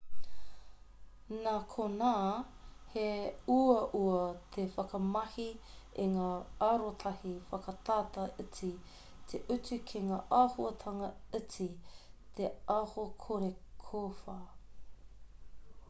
nā 1.47 1.51
konā 1.73 2.13
he 2.93 3.03
uaua 3.55 4.23
te 4.55 4.65
whakamahi 4.77 5.45
i 6.05 6.07
ngā 6.15 6.31
arotahi 6.69 7.35
whakatata 7.51 8.25
iti 8.45 8.71
te 9.33 9.43
utu 9.57 9.79
ki 9.93 10.03
ngā 10.07 10.19
āhuahanga 10.41 11.11
iti 11.43 11.69
te 12.41 12.51
aho 12.79 13.07
kore 13.27 13.53
kōwhā 13.87 14.41